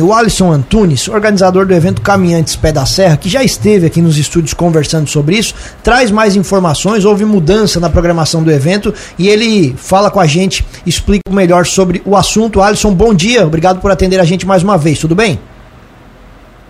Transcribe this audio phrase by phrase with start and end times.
[0.00, 4.16] O Alisson Antunes, organizador do evento Caminhantes Pé da Serra, que já esteve aqui nos
[4.16, 7.04] estúdios conversando sobre isso, traz mais informações.
[7.04, 12.00] Houve mudança na programação do evento e ele fala com a gente, explica melhor sobre
[12.04, 12.62] o assunto.
[12.62, 15.36] Alisson, bom dia, obrigado por atender a gente mais uma vez, tudo bem?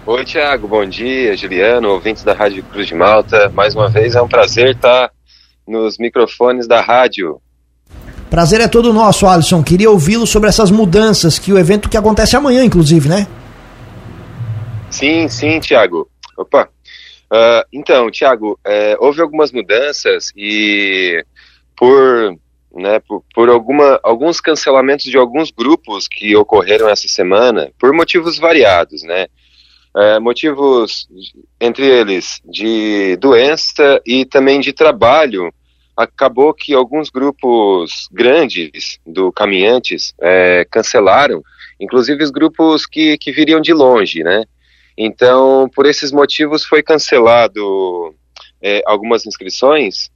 [0.06, 3.50] Oi, Tiago, bom dia, Juliano, ouvintes da Rádio Cruz de Malta.
[3.50, 5.10] Mais uma vez é um prazer estar
[5.66, 7.38] nos microfones da rádio.
[8.30, 9.62] Prazer é todo nosso, Alisson.
[9.62, 13.26] Queria ouvi-lo sobre essas mudanças que o evento que acontece amanhã, inclusive, né?
[14.90, 16.08] Sim, sim, Tiago.
[16.36, 16.68] Opa.
[17.32, 21.24] Uh, então, Tiago, é, houve algumas mudanças e
[21.76, 22.36] por,
[22.74, 28.38] né, por, por alguma, alguns cancelamentos de alguns grupos que ocorreram essa semana, por motivos
[28.38, 29.26] variados, né?
[29.96, 31.08] É, motivos,
[31.60, 35.52] entre eles, de doença e também de trabalho
[35.98, 41.42] acabou que alguns grupos grandes do caminhantes é, cancelaram,
[41.80, 44.44] inclusive os grupos que, que viriam de longe, né?
[44.96, 48.14] Então, por esses motivos foi cancelado
[48.62, 50.08] é, algumas inscrições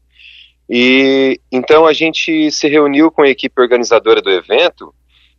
[0.70, 4.94] e então a gente se reuniu com a equipe organizadora do evento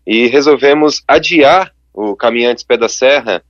[0.05, 3.41] e resolvemos adiar o Caminhantes Pé da Serra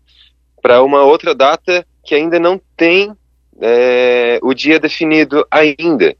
[0.61, 3.11] para uma outra data que ainda não tem
[3.59, 6.15] é, o dia definido ainda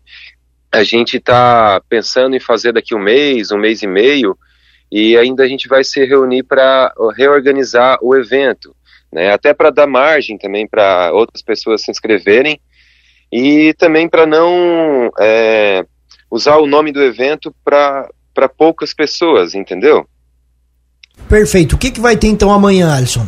[0.74, 4.36] a gente está pensando em fazer daqui um mês, um mês e meio,
[4.92, 8.76] e ainda a gente vai se reunir para reorganizar o evento,
[9.12, 9.32] né?
[9.32, 12.60] Até para dar margem também para outras pessoas se inscreverem
[13.32, 15.86] e também para não é,
[16.30, 18.10] usar o nome do evento para
[18.58, 20.08] poucas pessoas, entendeu?
[21.30, 21.76] Perfeito.
[21.76, 23.28] O que, que vai ter então amanhã, Alisson?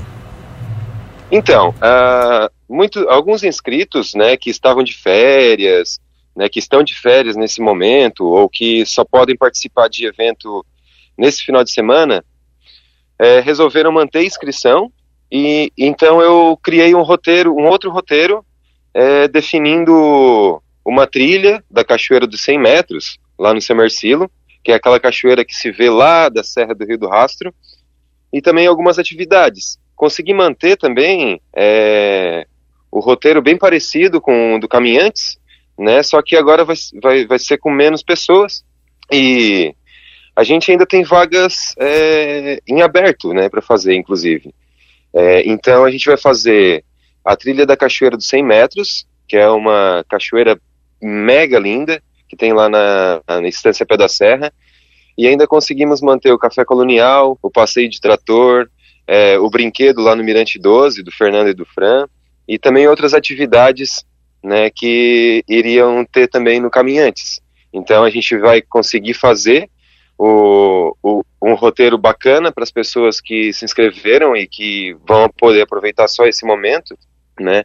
[1.32, 6.00] Então, uh, muito, alguns inscritos, né, que estavam de férias,
[6.36, 10.66] né, que estão de férias nesse momento ou que só podem participar de evento
[11.18, 12.24] nesse final de semana,
[13.18, 14.92] é, resolveram manter a inscrição
[15.32, 18.46] e então eu criei um roteiro, um outro roteiro
[18.94, 24.30] é, definindo uma trilha da Cachoeira dos 100 metros, lá no Semercilo,
[24.64, 27.54] que é aquela cachoeira que se vê lá da Serra do Rio do Rastro,
[28.32, 29.78] e também algumas atividades.
[29.96, 32.48] Consegui manter também é,
[32.92, 35.38] o roteiro bem parecido com o do Caminhantes,
[35.78, 36.02] né?
[36.04, 38.64] Só que agora vai, vai, vai ser com menos pessoas
[39.12, 39.74] e
[40.36, 44.54] a gente ainda tem vagas é, em aberto, né, para fazer, inclusive.
[45.14, 46.84] É, então a gente vai fazer
[47.24, 50.60] a trilha da Cachoeira dos 100 metros, que é uma cachoeira
[51.02, 54.54] mega linda, que tem lá na, na Estância Pé da Serra,
[55.18, 58.70] e ainda conseguimos manter o café colonial, o passeio de trator,
[59.08, 62.08] é, o brinquedo lá no Mirante 12, do Fernando e do Fran,
[62.48, 64.06] e também outras atividades
[64.46, 67.42] né, que iriam ter também no Caminhantes.
[67.74, 69.68] Então a gente vai conseguir fazer
[70.18, 75.64] o, o, um roteiro bacana para as pessoas que se inscreveram e que vão poder
[75.64, 76.96] aproveitar só esse momento,
[77.40, 77.64] né?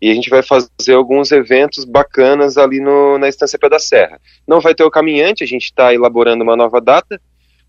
[0.00, 4.20] E a gente vai fazer alguns eventos bacanas ali no, na Estância Pé da Serra.
[4.46, 7.18] Não vai ter o caminhante, a gente está elaborando uma nova data,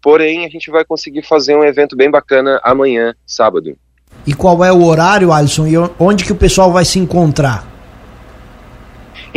[0.01, 3.77] porém a gente vai conseguir fazer um evento bem bacana amanhã, sábado.
[4.27, 7.74] E qual é o horário, Alisson, e onde que o pessoal vai se encontrar?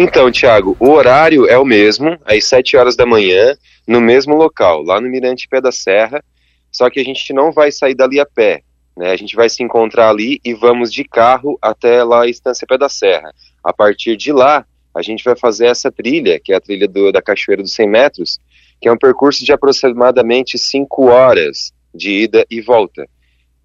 [0.01, 4.81] Então, Tiago, o horário é o mesmo, às 7 horas da manhã, no mesmo local,
[4.85, 6.23] lá no Mirante Pé da Serra,
[6.71, 8.63] só que a gente não vai sair dali a pé,
[8.97, 9.11] né?
[9.11, 12.79] A gente vai se encontrar ali e vamos de carro até lá a Estância Pé
[12.79, 13.35] da Serra.
[13.65, 14.65] A partir de lá,
[14.95, 17.89] a gente vai fazer essa trilha, que é a trilha do, da Cachoeira dos 100
[17.89, 18.39] metros,
[18.81, 23.05] que é um percurso de aproximadamente 5 horas de ida e volta.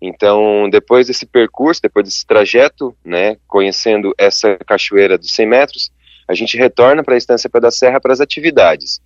[0.02, 5.92] Então, depois desse percurso, depois desse trajeto, né, conhecendo essa cachoeira dos 100 metros,
[6.28, 9.02] a gente retorna para a Estância Pé da Serra para as atividades.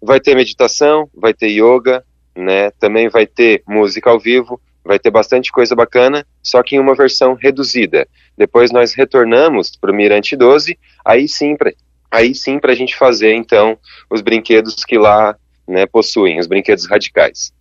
[0.00, 2.04] Vai ter meditação, vai ter yoga,
[2.36, 2.70] né?
[2.72, 6.94] Também vai ter música ao vivo, vai ter bastante coisa bacana, só que em uma
[6.94, 8.06] versão reduzida.
[8.36, 11.72] Depois nós retornamos para o Mirante 12, aí sim para
[12.10, 13.76] aí sim para a gente fazer então
[14.08, 15.34] os brinquedos que lá
[15.66, 17.52] né, possuem, os brinquedos radicais.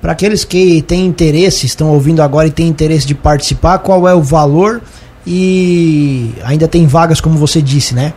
[0.00, 4.14] Para aqueles que têm interesse, estão ouvindo agora e têm interesse de participar, qual é
[4.14, 4.80] o valor
[5.26, 8.14] e ainda tem vagas, como você disse, né?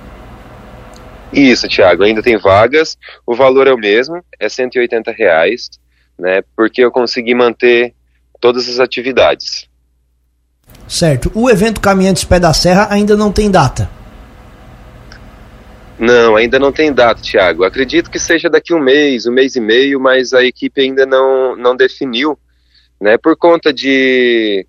[1.36, 2.98] Isso, Thiago, ainda tem vagas.
[3.26, 5.70] O valor é o mesmo, é 180 reais,
[6.18, 6.42] né?
[6.56, 7.94] Porque eu consegui manter
[8.40, 9.68] todas as atividades.
[10.88, 11.32] Certo.
[11.36, 13.90] O evento Caminhantes Pé da Serra ainda não tem data?
[16.00, 17.64] Não, ainda não tem data, Thiago.
[17.64, 21.56] Acredito que seja daqui um mês, um mês e meio, mas a equipe ainda não,
[21.56, 22.38] não definiu,
[23.00, 23.18] né?
[23.18, 24.66] Por conta de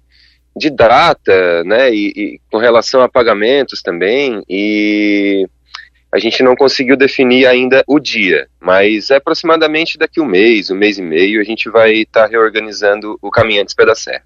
[0.57, 5.47] de data, né, e, e, com relação a pagamentos também, e
[6.17, 10.75] a gente não conseguiu definir ainda o dia, mas é aproximadamente daqui um mês, um
[10.75, 14.25] mês e meio, a gente vai estar tá reorganizando o Caminhantes Pé da Serra.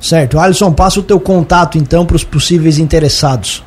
[0.00, 0.36] Certo.
[0.40, 3.64] Alisson, passa o teu contato então para os possíveis interessados.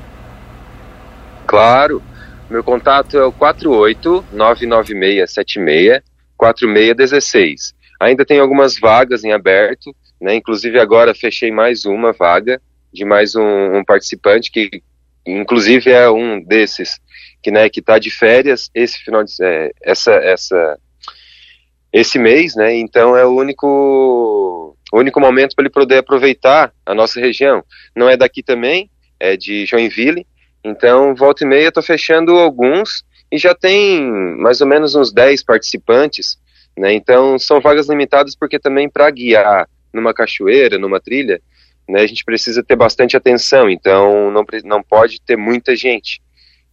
[1.47, 2.03] Claro.
[2.50, 6.01] Meu contato é o 48 99676
[6.35, 7.74] 4616.
[8.01, 10.35] Ainda tem algumas vagas em aberto, né?
[10.35, 14.83] Inclusive agora fechei mais uma vaga de mais um, um participante que
[15.25, 17.00] inclusive é um desses
[17.41, 20.77] que né que está de férias esse final de é, essa essa
[21.94, 22.75] esse mês, né?
[22.75, 27.63] Então é o único o único momento para ele poder aproveitar a nossa região.
[27.95, 28.89] Não é daqui também,
[29.19, 30.25] é de Joinville.
[30.63, 34.03] Então volta e meia estou fechando alguns e já tem
[34.38, 36.38] mais ou menos uns 10 participantes,
[36.77, 36.94] né?
[36.94, 41.41] Então são vagas limitadas porque também para guiar numa cachoeira, numa trilha,
[41.87, 46.21] né, a gente precisa ter bastante atenção, então não, não pode ter muita gente.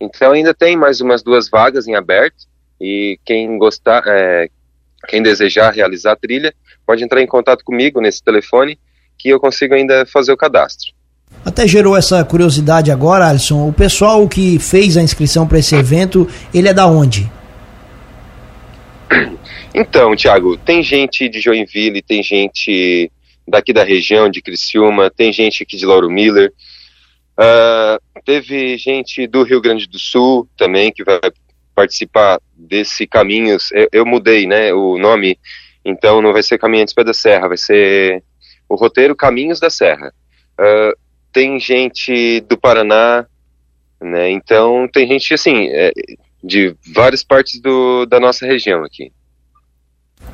[0.00, 2.46] Então ainda tem mais umas duas vagas em aberto
[2.80, 4.48] e quem gostar, é,
[5.08, 6.54] quem desejar realizar a trilha,
[6.86, 8.78] pode entrar em contato comigo nesse telefone
[9.18, 10.92] que eu consigo ainda fazer o cadastro.
[11.44, 13.68] Até gerou essa curiosidade agora, Alisson.
[13.68, 17.30] O pessoal que fez a inscrição para esse evento, ele é da onde?
[19.74, 23.10] Então, Thiago, tem gente de Joinville, tem gente
[23.48, 26.52] daqui da região, de Criciúma, tem gente aqui de Lauro Miller,
[27.38, 31.18] uh, teve gente do Rio Grande do Sul também que vai
[31.74, 33.70] participar desse Caminhos.
[33.72, 35.38] Eu, eu, mudei, né, o nome,
[35.84, 38.22] então não vai ser Caminhantes Pé da Serra, vai ser
[38.68, 40.12] o roteiro Caminhos da Serra.
[40.58, 40.96] Uh,
[41.32, 43.26] tem gente do Paraná,
[44.00, 45.92] né, então tem gente, assim, é,
[46.42, 49.12] de várias partes do, da nossa região aqui.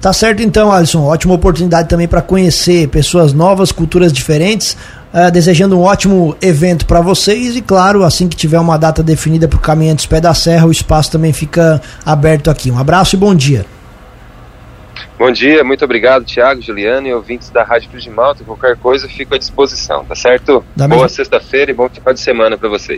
[0.05, 1.03] Tá certo então, Alisson.
[1.03, 4.77] Ótima oportunidade também para conhecer pessoas novas, culturas diferentes.
[5.15, 9.49] Uh, desejando um ótimo evento para vocês e claro, assim que tiver uma data definida
[9.49, 12.71] para o Caminhantes Pé da Serra, o espaço também fica aberto aqui.
[12.71, 13.65] Um abraço e bom dia.
[15.19, 18.45] Bom dia, muito obrigado, Tiago, Juliano e ouvintes da Rádio Cruz de Malta.
[18.45, 20.63] Qualquer coisa, fico à disposição, tá certo?
[20.77, 21.09] Da Boa mesma...
[21.09, 22.93] sexta-feira e bom final de semana para vocês.